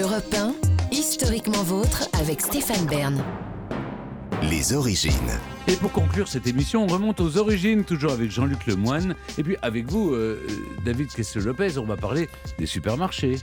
Europe 0.00 0.32
1, 0.32 0.54
historiquement 0.92 1.62
vôtre 1.64 2.08
avec 2.20 2.40
Stéphane 2.40 2.86
Bern. 2.86 3.24
Les 4.42 4.72
origines. 4.72 5.12
Et 5.66 5.74
pour 5.74 5.90
conclure 5.90 6.28
cette 6.28 6.46
émission, 6.46 6.84
on 6.84 6.86
remonte 6.86 7.20
aux 7.20 7.36
origines, 7.36 7.84
toujours 7.84 8.12
avec 8.12 8.30
Jean-Luc 8.30 8.66
Lemoine. 8.66 9.16
Et 9.38 9.42
puis 9.42 9.56
avec 9.60 9.86
vous, 9.86 10.12
euh, 10.12 10.46
David 10.84 11.08
Kessel-Lopez, 11.08 11.78
on 11.78 11.84
va 11.84 11.96
parler 11.96 12.28
des 12.58 12.66
supermarchés. 12.66 13.38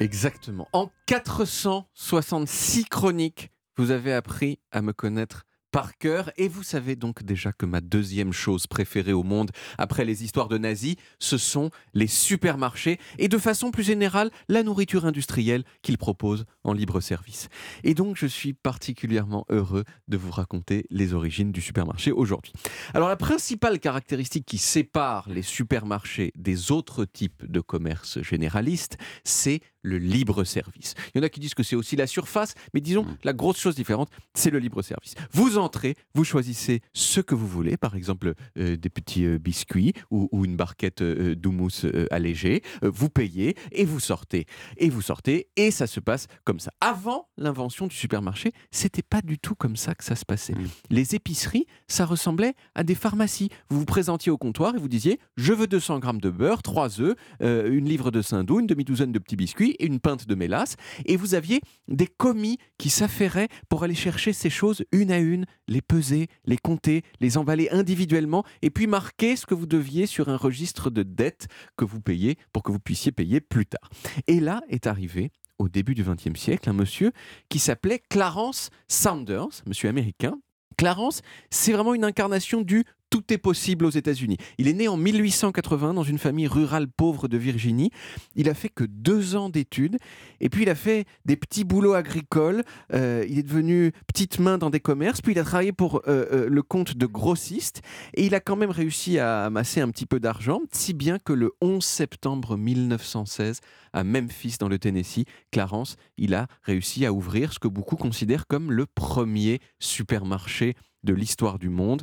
Exactement. 0.00 0.66
En 0.72 0.90
466 1.06 2.86
chroniques, 2.86 3.50
vous 3.76 3.92
avez 3.92 4.12
appris 4.12 4.58
à 4.72 4.82
me 4.82 4.92
connaître 4.92 5.44
par 5.72 5.98
cœur. 5.98 6.30
Et 6.36 6.46
vous 6.46 6.62
savez 6.62 6.94
donc 6.94 7.24
déjà 7.24 7.50
que 7.50 7.66
ma 7.66 7.80
deuxième 7.80 8.32
chose 8.32 8.68
préférée 8.68 9.12
au 9.12 9.24
monde, 9.24 9.50
après 9.78 10.04
les 10.04 10.22
histoires 10.22 10.48
de 10.48 10.58
nazis, 10.58 10.94
ce 11.18 11.38
sont 11.38 11.70
les 11.94 12.06
supermarchés 12.06 13.00
et 13.18 13.28
de 13.28 13.38
façon 13.38 13.72
plus 13.72 13.82
générale, 13.82 14.30
la 14.48 14.62
nourriture 14.62 15.06
industrielle 15.06 15.64
qu'ils 15.82 15.98
proposent 15.98 16.44
en 16.62 16.72
libre 16.72 17.00
service. 17.00 17.48
Et 17.82 17.94
donc, 17.94 18.16
je 18.16 18.26
suis 18.26 18.52
particulièrement 18.52 19.44
heureux 19.48 19.84
de 20.08 20.16
vous 20.16 20.30
raconter 20.30 20.84
les 20.90 21.14
origines 21.14 21.50
du 21.50 21.60
supermarché 21.60 22.12
aujourd'hui. 22.12 22.52
Alors, 22.94 23.08
la 23.08 23.16
principale 23.16 23.80
caractéristique 23.80 24.46
qui 24.46 24.58
sépare 24.58 25.28
les 25.28 25.42
supermarchés 25.42 26.32
des 26.36 26.70
autres 26.70 27.04
types 27.04 27.50
de 27.50 27.60
commerce 27.60 28.20
généralistes, 28.22 28.98
c'est 29.24 29.60
le 29.82 29.98
libre 29.98 30.44
service. 30.44 30.94
Il 31.14 31.18
y 31.18 31.20
en 31.20 31.24
a 31.24 31.28
qui 31.28 31.40
disent 31.40 31.54
que 31.54 31.62
c'est 31.62 31.76
aussi 31.76 31.96
la 31.96 32.06
surface, 32.06 32.54
mais 32.74 32.80
disons, 32.80 33.04
la 33.24 33.32
grosse 33.32 33.58
chose 33.58 33.74
différente, 33.74 34.08
c'est 34.34 34.50
le 34.50 34.58
libre 34.58 34.82
service. 34.82 35.14
Vous 35.32 35.58
entrez, 35.58 35.96
vous 36.14 36.24
choisissez 36.24 36.80
ce 36.92 37.20
que 37.20 37.34
vous 37.34 37.48
voulez, 37.48 37.76
par 37.76 37.96
exemple 37.96 38.34
euh, 38.58 38.76
des 38.76 38.88
petits 38.90 39.26
euh, 39.26 39.38
biscuits 39.38 39.92
ou, 40.10 40.28
ou 40.32 40.44
une 40.44 40.56
barquette 40.56 41.02
euh, 41.02 41.34
d'houmous 41.34 41.84
euh, 41.84 42.06
allégée, 42.10 42.62
Euh, 42.84 42.90
vous 42.92 43.08
payez 43.08 43.54
et 43.72 43.84
vous 43.84 44.00
sortez. 44.00 44.46
Et 44.76 44.88
vous 44.90 45.02
sortez 45.02 45.48
et 45.56 45.70
ça 45.70 45.86
se 45.86 46.00
passe 46.00 46.26
comme 46.44 46.60
ça. 46.60 46.72
Avant 46.80 47.28
l'invention 47.36 47.86
du 47.86 47.94
supermarché, 47.94 48.52
c'était 48.70 49.02
pas 49.02 49.20
du 49.22 49.38
tout 49.38 49.54
comme 49.54 49.76
ça 49.76 49.94
que 49.94 50.04
ça 50.04 50.16
se 50.16 50.24
passait. 50.24 50.54
Les 50.90 51.14
épiceries, 51.14 51.66
ça 51.88 52.04
ressemblait 52.06 52.54
à 52.74 52.84
des 52.84 52.94
pharmacies. 52.94 53.48
Vous 53.68 53.80
vous 53.80 53.84
présentiez 53.84 54.30
au 54.30 54.38
comptoir 54.38 54.74
et 54.74 54.78
vous 54.78 54.88
disiez 54.88 55.18
je 55.36 55.52
veux 55.52 55.66
200 55.66 55.98
grammes 55.98 56.20
de 56.20 56.30
beurre, 56.30 56.62
3 56.62 57.00
œufs, 57.00 57.16
une 57.40 57.88
livre 57.88 58.10
de 58.10 58.22
saindoux, 58.22 58.60
une 58.60 58.66
demi-douzaine 58.66 59.12
de 59.12 59.18
petits 59.18 59.36
biscuits 59.36 59.71
une 59.80 60.00
pinte 60.00 60.26
de 60.26 60.34
mélasse. 60.34 60.76
Et 61.06 61.16
vous 61.16 61.34
aviez 61.34 61.60
des 61.88 62.06
commis 62.06 62.58
qui 62.78 62.90
s'affairaient 62.90 63.48
pour 63.68 63.82
aller 63.84 63.94
chercher 63.94 64.32
ces 64.32 64.50
choses 64.50 64.84
une 64.92 65.10
à 65.10 65.18
une, 65.18 65.46
les 65.68 65.82
peser, 65.82 66.28
les 66.44 66.58
compter, 66.58 67.02
les 67.20 67.38
emballer 67.38 67.68
individuellement 67.70 68.44
et 68.62 68.70
puis 68.70 68.86
marquer 68.86 69.36
ce 69.36 69.46
que 69.46 69.54
vous 69.54 69.66
deviez 69.66 70.06
sur 70.06 70.28
un 70.28 70.36
registre 70.36 70.90
de 70.90 71.02
dettes 71.02 71.48
que 71.76 71.84
vous 71.84 72.00
payez 72.00 72.36
pour 72.52 72.62
que 72.62 72.72
vous 72.72 72.80
puissiez 72.80 73.12
payer 73.12 73.40
plus 73.40 73.66
tard. 73.66 73.88
Et 74.26 74.40
là 74.40 74.62
est 74.68 74.86
arrivé 74.86 75.30
au 75.58 75.68
début 75.68 75.94
du 75.94 76.04
XXe 76.04 76.38
siècle 76.38 76.68
un 76.68 76.72
monsieur 76.72 77.12
qui 77.48 77.58
s'appelait 77.58 78.00
Clarence 78.10 78.70
Saunders, 78.88 79.62
monsieur 79.66 79.88
américain. 79.88 80.38
Clarence, 80.76 81.22
c'est 81.50 81.72
vraiment 81.72 81.94
une 81.94 82.04
incarnation 82.04 82.62
du 82.62 82.84
tout 83.12 83.30
est 83.30 83.38
possible 83.38 83.84
aux 83.84 83.90
États-Unis. 83.90 84.38
Il 84.56 84.68
est 84.68 84.72
né 84.72 84.88
en 84.88 84.96
1880 84.96 85.92
dans 85.92 86.02
une 86.02 86.16
famille 86.16 86.46
rurale 86.46 86.88
pauvre 86.88 87.28
de 87.28 87.36
Virginie. 87.36 87.90
Il 88.36 88.48
a 88.48 88.54
fait 88.54 88.70
que 88.70 88.84
deux 88.84 89.36
ans 89.36 89.50
d'études 89.50 89.98
et 90.40 90.48
puis 90.48 90.62
il 90.62 90.70
a 90.70 90.74
fait 90.74 91.04
des 91.26 91.36
petits 91.36 91.64
boulots 91.64 91.92
agricoles. 91.92 92.62
Euh, 92.94 93.26
il 93.28 93.38
est 93.38 93.42
devenu 93.42 93.92
petite 94.06 94.38
main 94.38 94.56
dans 94.56 94.70
des 94.70 94.80
commerces. 94.80 95.20
Puis 95.20 95.32
il 95.32 95.38
a 95.38 95.44
travaillé 95.44 95.72
pour 95.72 95.96
euh, 96.08 96.24
euh, 96.32 96.48
le 96.48 96.62
compte 96.62 96.96
de 96.96 97.04
grossistes 97.04 97.82
et 98.14 98.24
il 98.24 98.34
a 98.34 98.40
quand 98.40 98.56
même 98.56 98.70
réussi 98.70 99.18
à 99.18 99.44
amasser 99.44 99.82
un 99.82 99.90
petit 99.90 100.06
peu 100.06 100.18
d'argent, 100.18 100.62
si 100.72 100.94
bien 100.94 101.18
que 101.18 101.34
le 101.34 101.52
11 101.60 101.84
septembre 101.84 102.56
1916, 102.56 103.60
à 103.92 104.04
Memphis 104.04 104.56
dans 104.58 104.68
le 104.68 104.78
Tennessee, 104.78 105.26
Clarence, 105.50 105.96
il 106.16 106.34
a 106.34 106.46
réussi 106.62 107.04
à 107.04 107.12
ouvrir 107.12 107.52
ce 107.52 107.58
que 107.58 107.68
beaucoup 107.68 107.96
considèrent 107.96 108.46
comme 108.46 108.72
le 108.72 108.86
premier 108.86 109.60
supermarché 109.80 110.76
de 111.04 111.14
l'histoire 111.14 111.58
du 111.58 111.68
monde. 111.68 112.02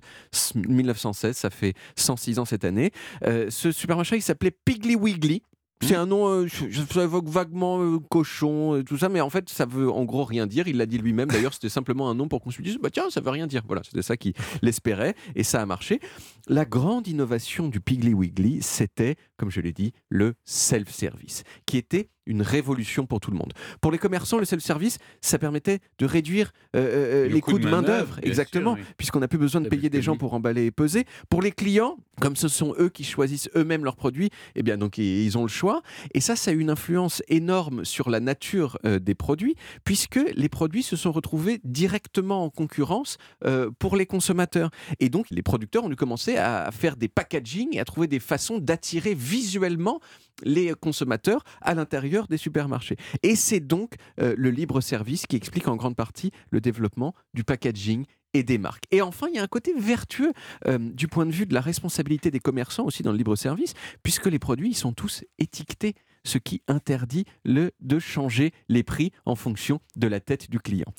1916, 0.55 1.37
ça 1.37 1.49
fait 1.49 1.73
106 1.95 2.39
ans 2.39 2.45
cette 2.45 2.65
année. 2.65 2.91
Euh, 3.25 3.49
ce 3.49 3.71
supermarché, 3.71 4.15
il 4.15 4.21
s'appelait 4.21 4.51
Piggly 4.65 4.95
Wiggly. 4.95 5.43
C'est 5.81 5.95
un 5.95 6.05
nom, 6.05 6.27
euh, 6.27 6.47
ça 6.91 7.03
évoque 7.03 7.29
vaguement 7.29 7.81
euh, 7.81 7.99
cochon, 7.99 8.75
euh, 8.75 8.83
tout 8.83 8.97
ça, 8.97 9.07
mais 9.07 9.21
en 9.21 9.29
fait, 9.29 9.49
ça 9.49 9.65
veut 9.65 9.89
en 9.89 10.03
gros 10.03 10.25
rien 10.25 10.45
dire. 10.45 10.67
Il 10.67 10.77
l'a 10.77 10.85
dit 10.85 10.97
lui-même. 10.97 11.29
D'ailleurs, 11.29 11.53
c'était 11.53 11.69
simplement 11.69 12.09
un 12.09 12.15
nom 12.15 12.27
pour 12.27 12.41
qu'on 12.41 12.51
se 12.51 12.61
dise, 12.61 12.77
bah 12.77 12.89
tiens, 12.91 13.09
ça 13.09 13.21
veut 13.21 13.29
rien 13.29 13.47
dire. 13.47 13.63
Voilà, 13.65 13.81
c'était 13.83 14.01
ça 14.01 14.17
qu'il 14.17 14.33
l'espérait, 14.61 15.15
et 15.35 15.43
ça 15.43 15.61
a 15.61 15.65
marché. 15.65 16.01
La 16.47 16.65
grande 16.65 17.07
innovation 17.07 17.69
du 17.69 17.79
Piggly 17.79 18.13
Wiggly, 18.13 18.61
c'était, 18.61 19.15
comme 19.37 19.49
je 19.49 19.61
l'ai 19.61 19.71
dit, 19.71 19.93
le 20.09 20.33
self-service, 20.43 21.43
qui 21.65 21.77
était 21.77 22.09
une 22.29 22.43
révolution 22.43 23.05
pour 23.05 23.19
tout 23.19 23.31
le 23.31 23.37
monde. 23.37 23.51
Pour 23.81 23.91
les 23.91 23.97
commerçants, 23.97 24.37
le 24.37 24.45
self-service, 24.45 24.99
ça 25.19 25.39
permettait 25.39 25.79
de 25.97 26.05
réduire 26.05 26.51
euh, 26.75 26.79
euh, 26.79 27.27
Le 27.27 27.33
les 27.33 27.41
coût 27.41 27.51
coûts 27.51 27.59
de 27.59 27.67
main-d'œuvre, 27.67 28.19
exactement, 28.21 28.73
oui. 28.73 28.81
puisqu'on 28.97 29.19
n'a 29.19 29.27
plus 29.27 29.39
besoin 29.39 29.61
de 29.61 29.67
payer 29.67 29.89
des 29.89 30.01
gens 30.01 30.15
pour 30.15 30.33
emballer 30.33 30.65
et 30.65 30.71
peser. 30.71 31.05
Pour 31.29 31.41
les 31.41 31.51
clients, 31.51 31.97
comme 32.19 32.35
ce 32.35 32.47
sont 32.47 32.75
eux 32.79 32.89
qui 32.89 33.03
choisissent 33.03 33.49
eux-mêmes 33.55 33.83
leurs 33.83 33.95
produits, 33.95 34.29
eh 34.55 34.63
bien 34.63 34.77
donc 34.77 34.97
ils 34.97 35.37
ont 35.37 35.43
le 35.43 35.49
choix. 35.49 35.81
Et 36.13 36.21
ça, 36.21 36.35
ça 36.35 36.51
a 36.51 36.53
eu 36.53 36.59
une 36.59 36.69
influence 36.69 37.23
énorme 37.27 37.85
sur 37.85 38.09
la 38.09 38.19
nature 38.19 38.77
euh, 38.85 38.99
des 38.99 39.15
produits, 39.15 39.55
puisque 39.83 40.19
les 40.35 40.49
produits 40.49 40.83
se 40.83 40.95
sont 40.95 41.11
retrouvés 41.11 41.59
directement 41.63 42.43
en 42.43 42.49
concurrence 42.49 43.17
euh, 43.45 43.69
pour 43.79 43.95
les 43.95 44.05
consommateurs. 44.05 44.69
Et 44.99 45.09
donc 45.09 45.27
les 45.29 45.41
producteurs 45.41 45.83
ont 45.83 45.89
dû 45.89 45.95
commencer 45.95 46.37
à 46.37 46.69
faire 46.71 46.95
des 46.95 47.07
packaging 47.07 47.75
et 47.75 47.79
à 47.79 47.85
trouver 47.85 48.07
des 48.07 48.19
façons 48.19 48.59
d'attirer 48.59 49.13
visuellement 49.13 49.99
les 50.43 50.73
consommateurs 50.79 51.43
à 51.61 51.73
l'intérieur 51.73 52.27
des 52.27 52.37
supermarchés. 52.37 52.95
Et 53.23 53.35
c'est 53.35 53.59
donc 53.59 53.95
euh, 54.21 54.33
le 54.37 54.51
libre 54.51 54.81
service 54.81 55.27
qui 55.27 55.35
explique 55.35 55.67
en 55.67 55.75
grande 55.75 55.95
partie 55.95 56.31
le 56.49 56.61
développement 56.61 57.13
du 57.33 57.43
packaging 57.43 58.05
et 58.33 58.43
des 58.43 58.57
marques. 58.57 58.85
Et 58.91 59.01
enfin, 59.01 59.27
il 59.29 59.35
y 59.35 59.39
a 59.39 59.43
un 59.43 59.47
côté 59.47 59.73
vertueux 59.77 60.33
euh, 60.67 60.77
du 60.77 61.07
point 61.07 61.25
de 61.25 61.31
vue 61.31 61.45
de 61.45 61.53
la 61.53 61.61
responsabilité 61.61 62.31
des 62.31 62.39
commerçants 62.39 62.85
aussi 62.85 63.03
dans 63.03 63.11
le 63.11 63.17
libre 63.17 63.35
service, 63.35 63.73
puisque 64.03 64.27
les 64.27 64.39
produits 64.39 64.69
ils 64.69 64.75
sont 64.75 64.93
tous 64.93 65.23
étiquetés, 65.37 65.95
ce 66.23 66.37
qui 66.37 66.61
interdit 66.67 67.25
le, 67.43 67.71
de 67.79 67.99
changer 67.99 68.53
les 68.67 68.83
prix 68.83 69.11
en 69.25 69.35
fonction 69.35 69.79
de 69.95 70.07
la 70.07 70.19
tête 70.19 70.49
du 70.49 70.59
client. 70.59 70.91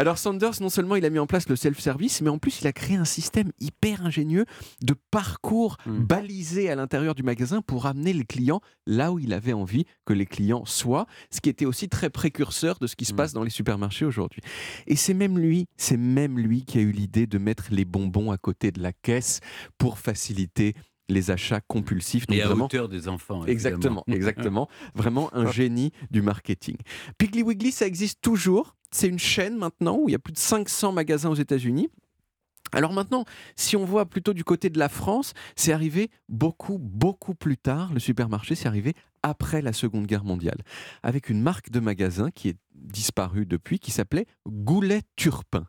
Alors 0.00 0.16
Sanders, 0.16 0.62
non 0.62 0.70
seulement 0.70 0.96
il 0.96 1.04
a 1.04 1.10
mis 1.10 1.18
en 1.18 1.26
place 1.26 1.46
le 1.50 1.56
self-service, 1.56 2.22
mais 2.22 2.30
en 2.30 2.38
plus 2.38 2.62
il 2.62 2.66
a 2.66 2.72
créé 2.72 2.96
un 2.96 3.04
système 3.04 3.52
hyper 3.60 4.02
ingénieux 4.06 4.46
de 4.82 4.94
parcours 5.10 5.76
Mm. 5.84 5.98
balisé 6.04 6.70
à 6.70 6.74
l'intérieur 6.74 7.14
du 7.14 7.22
magasin 7.22 7.60
pour 7.60 7.84
amener 7.84 8.14
les 8.14 8.24
clients 8.24 8.62
là 8.86 9.12
où 9.12 9.18
il 9.18 9.34
avait 9.34 9.52
envie 9.52 9.84
que 10.06 10.14
les 10.14 10.24
clients 10.24 10.64
soient, 10.64 11.04
ce 11.30 11.42
qui 11.42 11.50
était 11.50 11.66
aussi 11.66 11.90
très 11.90 12.08
précurseur 12.08 12.78
de 12.78 12.86
ce 12.86 12.96
qui 12.96 13.04
se 13.04 13.12
Mm. 13.12 13.16
passe 13.16 13.32
dans 13.34 13.42
les 13.44 13.50
supermarchés 13.50 14.06
aujourd'hui. 14.06 14.40
Et 14.86 14.96
c'est 14.96 15.12
même 15.12 15.38
lui, 15.38 15.66
c'est 15.76 15.98
même 15.98 16.38
lui 16.38 16.64
qui 16.64 16.78
a 16.78 16.80
eu 16.80 16.92
l'idée 16.92 17.26
de 17.26 17.36
mettre 17.36 17.64
les 17.70 17.84
bonbons 17.84 18.30
à 18.30 18.38
côté 18.38 18.72
de 18.72 18.80
la 18.82 18.94
caisse 18.94 19.40
pour 19.76 19.98
faciliter 19.98 20.72
les 21.10 21.30
achats 21.30 21.60
compulsifs. 21.60 22.26
Donc 22.26 22.38
Et 22.38 22.42
à 22.42 22.46
vraiment, 22.46 22.66
hauteur 22.66 22.88
des 22.88 23.06
enfants. 23.08 23.44
Exactement, 23.44 24.02
exactement. 24.08 24.68
Vraiment 24.94 25.28
un 25.34 25.50
génie 25.50 25.90
du 26.10 26.22
marketing. 26.22 26.76
Piggly 27.18 27.42
Wiggly, 27.42 27.72
ça 27.72 27.86
existe 27.86 28.20
toujours. 28.22 28.76
C'est 28.90 29.08
une 29.08 29.18
chaîne 29.18 29.56
maintenant 29.56 29.98
où 29.98 30.08
il 30.08 30.12
y 30.12 30.16
a 30.16 30.18
plus 30.18 30.32
de 30.32 30.38
500 30.38 30.92
magasins 30.92 31.30
aux 31.30 31.34
États-Unis. 31.34 31.88
Alors 32.72 32.92
maintenant, 32.92 33.24
si 33.56 33.76
on 33.76 33.84
voit 33.84 34.06
plutôt 34.06 34.32
du 34.32 34.44
côté 34.44 34.70
de 34.70 34.78
la 34.78 34.88
France, 34.88 35.32
c'est 35.56 35.72
arrivé 35.72 36.10
beaucoup, 36.28 36.78
beaucoup 36.78 37.34
plus 37.34 37.56
tard. 37.56 37.92
Le 37.92 37.98
supermarché, 37.98 38.54
c'est 38.54 38.68
arrivé 38.68 38.94
après 39.22 39.60
la 39.60 39.72
Seconde 39.72 40.06
Guerre 40.06 40.24
mondiale, 40.24 40.58
avec 41.02 41.30
une 41.30 41.42
marque 41.42 41.70
de 41.70 41.80
magasin 41.80 42.30
qui 42.30 42.48
est 42.48 42.56
disparue 42.74 43.44
depuis, 43.44 43.78
qui 43.78 43.90
s'appelait 43.90 44.26
Goulet 44.46 45.02
Turpin. 45.16 45.66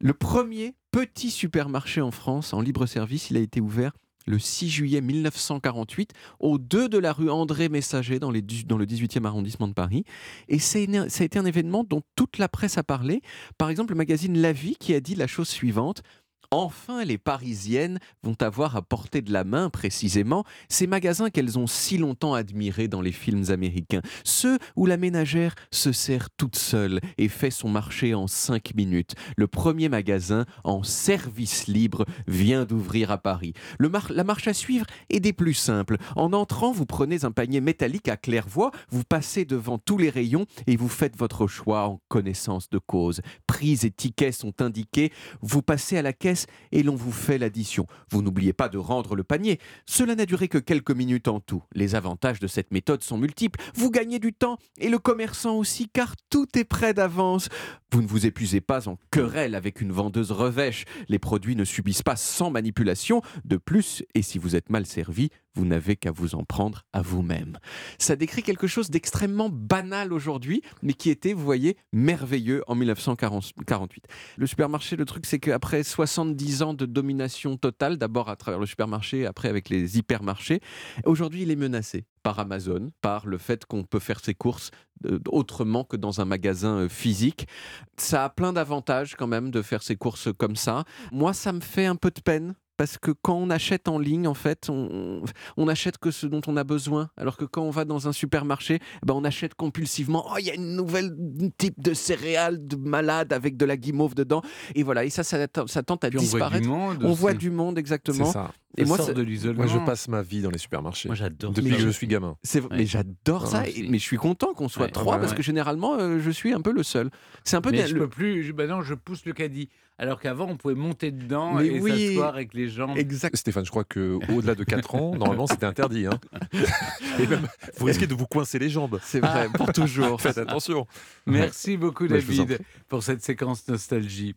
Le 0.00 0.14
premier 0.14 0.74
petit 0.90 1.30
supermarché 1.30 2.00
en 2.00 2.12
France 2.12 2.54
en 2.54 2.60
libre 2.60 2.86
service, 2.86 3.30
il 3.30 3.36
a 3.36 3.40
été 3.40 3.60
ouvert 3.60 3.92
le 4.28 4.38
6 4.38 4.68
juillet 4.68 5.00
1948 5.00 6.12
au 6.38 6.58
2 6.58 6.88
de 6.88 6.98
la 6.98 7.12
rue 7.12 7.30
André 7.30 7.68
Messager 7.68 8.18
dans, 8.18 8.30
le 8.30 8.40
18e 8.40 9.24
arrondissement 9.24 9.68
de 9.68 9.72
Paris. 9.72 10.04
Et 10.48 10.58
ça 10.58 10.78
a 10.78 11.24
été 11.24 11.38
un 11.38 11.44
événement 11.44 11.84
dont 11.84 12.02
toute 12.14 12.38
la 12.38 12.48
presse 12.48 12.78
a 12.78 12.84
parlé. 12.84 13.22
Par 13.56 13.70
exemple, 13.70 13.92
le 13.92 13.98
magazine 13.98 14.38
La 14.40 14.52
Vie 14.52 14.76
qui 14.78 14.94
a 14.94 15.00
dit 15.00 15.14
la 15.14 15.26
chose 15.26 15.48
suivante. 15.48 16.02
Enfin, 16.50 17.04
les 17.04 17.18
Parisiennes 17.18 17.98
vont 18.22 18.36
avoir 18.40 18.74
à 18.74 18.80
portée 18.80 19.20
de 19.20 19.30
la 19.30 19.44
main, 19.44 19.68
précisément, 19.68 20.44
ces 20.70 20.86
magasins 20.86 21.28
qu'elles 21.28 21.58
ont 21.58 21.66
si 21.66 21.98
longtemps 21.98 22.32
admirés 22.32 22.88
dans 22.88 23.02
les 23.02 23.12
films 23.12 23.50
américains. 23.50 24.00
Ceux 24.24 24.58
où 24.74 24.86
la 24.86 24.96
ménagère 24.96 25.54
se 25.70 25.92
sert 25.92 26.30
toute 26.30 26.56
seule 26.56 27.00
et 27.18 27.28
fait 27.28 27.50
son 27.50 27.68
marché 27.68 28.14
en 28.14 28.26
cinq 28.26 28.74
minutes. 28.74 29.14
Le 29.36 29.46
premier 29.46 29.90
magasin 29.90 30.46
en 30.64 30.82
service 30.82 31.66
libre 31.66 32.06
vient 32.26 32.64
d'ouvrir 32.64 33.10
à 33.10 33.18
Paris. 33.18 33.52
La 33.78 34.24
marche 34.24 34.48
à 34.48 34.54
suivre 34.54 34.86
est 35.10 35.20
des 35.20 35.34
plus 35.34 35.52
simples. 35.52 35.98
En 36.16 36.32
entrant, 36.32 36.72
vous 36.72 36.86
prenez 36.86 37.26
un 37.26 37.30
panier 37.30 37.60
métallique 37.60 38.08
à 38.08 38.16
claire-voie, 38.16 38.70
vous 38.88 39.04
passez 39.04 39.44
devant 39.44 39.76
tous 39.76 39.98
les 39.98 40.08
rayons 40.08 40.46
et 40.66 40.76
vous 40.76 40.88
faites 40.88 41.18
votre 41.18 41.46
choix 41.46 41.88
en 41.88 42.00
connaissance 42.08 42.70
de 42.70 42.78
cause. 42.78 43.20
Prix 43.58 43.80
et 43.82 43.90
tickets 43.90 44.34
sont 44.34 44.62
indiqués, 44.62 45.10
vous 45.42 45.62
passez 45.62 45.96
à 45.96 46.02
la 46.02 46.12
caisse 46.12 46.46
et 46.70 46.84
l'on 46.84 46.94
vous 46.94 47.10
fait 47.10 47.38
l'addition. 47.38 47.88
Vous 48.08 48.22
n'oubliez 48.22 48.52
pas 48.52 48.68
de 48.68 48.78
rendre 48.78 49.16
le 49.16 49.24
panier. 49.24 49.58
Cela 49.84 50.14
n'a 50.14 50.26
duré 50.26 50.46
que 50.46 50.58
quelques 50.58 50.92
minutes 50.92 51.26
en 51.26 51.40
tout. 51.40 51.64
Les 51.74 51.96
avantages 51.96 52.38
de 52.38 52.46
cette 52.46 52.70
méthode 52.70 53.02
sont 53.02 53.18
multiples. 53.18 53.60
Vous 53.74 53.90
gagnez 53.90 54.20
du 54.20 54.32
temps 54.32 54.58
et 54.78 54.88
le 54.88 55.00
commerçant 55.00 55.56
aussi 55.56 55.88
car 55.88 56.14
tout 56.30 56.46
est 56.56 56.62
prêt 56.62 56.94
d'avance. 56.94 57.48
Vous 57.90 58.00
ne 58.00 58.06
vous 58.06 58.26
épuisez 58.26 58.60
pas 58.60 58.86
en 58.86 58.96
querelle 59.10 59.56
avec 59.56 59.80
une 59.80 59.90
vendeuse 59.90 60.30
revêche. 60.30 60.84
Les 61.08 61.18
produits 61.18 61.56
ne 61.56 61.64
subissent 61.64 62.04
pas 62.04 62.16
sans 62.16 62.52
manipulation. 62.52 63.22
De 63.44 63.56
plus, 63.56 64.04
et 64.14 64.22
si 64.22 64.38
vous 64.38 64.54
êtes 64.54 64.70
mal 64.70 64.86
servi, 64.86 65.30
vous 65.58 65.66
n'avez 65.66 65.96
qu'à 65.96 66.12
vous 66.12 66.36
en 66.36 66.44
prendre 66.44 66.84
à 66.92 67.02
vous-même. 67.02 67.58
Ça 67.98 68.14
décrit 68.14 68.44
quelque 68.44 68.68
chose 68.68 68.90
d'extrêmement 68.90 69.48
banal 69.50 70.12
aujourd'hui, 70.12 70.62
mais 70.82 70.92
qui 70.92 71.10
était, 71.10 71.32
vous 71.32 71.44
voyez, 71.44 71.76
merveilleux 71.92 72.62
en 72.68 72.76
1948. 72.76 74.04
Le 74.36 74.46
supermarché, 74.46 74.94
le 74.94 75.04
truc, 75.04 75.26
c'est 75.26 75.40
qu'après 75.40 75.82
70 75.82 76.62
ans 76.62 76.74
de 76.74 76.86
domination 76.86 77.56
totale, 77.56 77.98
d'abord 77.98 78.28
à 78.28 78.36
travers 78.36 78.60
le 78.60 78.66
supermarché, 78.66 79.26
après 79.26 79.48
avec 79.48 79.68
les 79.68 79.98
hypermarchés, 79.98 80.60
aujourd'hui 81.04 81.42
il 81.42 81.50
est 81.50 81.56
menacé 81.56 82.04
par 82.22 82.38
Amazon, 82.38 82.92
par 83.00 83.26
le 83.26 83.38
fait 83.38 83.64
qu'on 83.64 83.82
peut 83.82 83.98
faire 83.98 84.20
ses 84.20 84.34
courses 84.34 84.70
euh, 85.06 85.18
autrement 85.28 85.82
que 85.82 85.96
dans 85.96 86.20
un 86.20 86.24
magasin 86.24 86.82
euh, 86.82 86.88
physique. 86.88 87.48
Ça 87.96 88.24
a 88.24 88.28
plein 88.28 88.52
d'avantages 88.52 89.16
quand 89.16 89.26
même 89.26 89.50
de 89.50 89.62
faire 89.62 89.82
ses 89.82 89.96
courses 89.96 90.28
comme 90.38 90.54
ça. 90.54 90.84
Moi, 91.10 91.32
ça 91.32 91.52
me 91.52 91.60
fait 91.60 91.86
un 91.86 91.96
peu 91.96 92.10
de 92.10 92.20
peine 92.20 92.54
parce 92.78 92.96
que 92.96 93.10
quand 93.10 93.34
on 93.34 93.50
achète 93.50 93.88
en 93.88 93.98
ligne, 93.98 94.26
en 94.26 94.32
fait, 94.34 94.70
on, 94.70 95.22
on, 95.58 95.68
achète 95.68 95.98
que 95.98 96.10
ce 96.10 96.26
dont 96.26 96.40
on 96.46 96.56
a 96.56 96.64
besoin. 96.64 97.10
Alors 97.18 97.36
que 97.36 97.44
quand 97.44 97.62
on 97.62 97.70
va 97.70 97.84
dans 97.84 98.08
un 98.08 98.12
supermarché, 98.12 98.78
ben 99.04 99.12
on 99.14 99.24
achète 99.24 99.54
compulsivement. 99.54 100.24
Oh, 100.30 100.36
il 100.38 100.46
y 100.46 100.50
a 100.50 100.54
une 100.54 100.74
nouvelle 100.76 101.14
type 101.58 101.78
de 101.82 101.92
céréales 101.92 102.66
de 102.66 102.76
malade 102.76 103.34
avec 103.34 103.56
de 103.58 103.66
la 103.66 103.76
guimauve 103.76 104.14
dedans. 104.14 104.40
Et 104.74 104.82
voilà, 104.82 105.04
et 105.04 105.10
ça, 105.10 105.24
ça, 105.24 105.36
ça 105.66 105.82
tente 105.82 106.04
à 106.04 106.08
Puis 106.08 106.18
on 106.18 106.22
disparaître. 106.22 106.50
voit 106.52 106.60
du 106.60 106.68
monde. 106.68 107.04
on 107.04 107.12
voit 107.12 107.34
du 107.34 107.50
monde, 107.50 107.76
exactement. 107.78 108.24
C'est 108.26 108.32
ça. 108.32 108.52
Et 108.76 108.84
moi, 108.84 108.96
sort 108.96 109.12
de 109.12 109.22
l'isolement. 109.22 109.64
Moi, 109.64 109.72
je 109.72 109.78
passe 109.84 110.06
ma 110.06 110.22
vie 110.22 110.40
dans 110.40 110.50
les 110.50 110.58
supermarchés. 110.58 111.08
Moi, 111.08 111.16
j'adore 111.16 111.52
Depuis 111.52 111.70
que 111.72 111.78
je 111.80 111.88
suis 111.88 112.06
gamin. 112.06 112.36
C'est 112.44 112.60
Ouais. 112.60 112.68
mais 112.70 112.86
j'adore 112.86 113.42
Ouais, 113.44 113.48
ça. 113.50 113.68
et- 113.68 113.88
mais 113.88 113.98
je 113.98 114.04
suis 114.04 114.16
content 114.18 114.54
qu'on 114.54 114.68
soit 114.68 114.84
Ouais. 114.84 114.90
trois 114.92 115.14
Ouais, 115.14 115.20
parce 115.20 115.32
ouais. 115.32 115.36
que 115.38 115.42
généralement 115.42 115.94
euh, 115.98 116.20
je 116.20 116.30
suis 116.30 116.52
un 116.52 116.60
peu 116.60 116.70
le 116.72 116.84
seul. 116.84 117.10
C'est 117.42 117.56
un 117.56 117.60
peu 117.60 117.70
Mais 117.72 117.82
des- 117.82 117.88
je 117.88 117.94
le- 117.94 118.00
peux 118.02 118.08
plus. 118.08 118.44
je- 118.44 118.52
bah 118.52 118.66
non, 118.68 118.82
je 118.82 118.94
pousse 118.94 119.24
le 119.24 119.32
caddie. 119.32 119.68
Alors 120.00 120.20
qu'avant, 120.20 120.46
on 120.48 120.56
pouvait 120.56 120.76
monter 120.76 121.10
dedans 121.10 121.54
Mais 121.54 121.66
et 121.66 121.80
oui. 121.80 122.08
s'asseoir 122.08 122.34
avec 122.34 122.54
les 122.54 122.68
jambes. 122.68 122.96
exact. 122.96 123.34
Stéphane, 123.36 123.64
je 123.64 123.70
crois 123.70 123.82
que 123.82 124.18
au-delà 124.32 124.54
de 124.54 124.62
4 124.62 124.94
ans, 124.94 125.16
normalement, 125.16 125.48
c'était 125.48 125.66
interdit. 125.66 126.06
hein. 126.06 126.18
Et 127.18 127.26
même, 127.26 127.48
vous 127.78 127.86
risquez 127.86 128.06
de 128.06 128.14
vous 128.14 128.26
coincer 128.26 128.60
les 128.60 128.70
jambes. 128.70 129.00
C'est 129.02 129.18
vrai 129.18 129.48
pour 129.54 129.72
toujours. 129.72 130.20
Faites 130.20 130.38
attention. 130.38 130.86
Merci 131.26 131.76
beaucoup, 131.76 132.06
David, 132.06 132.60
pour 132.88 133.02
cette 133.02 133.22
séquence 133.24 133.66
nostalgie. 133.66 134.34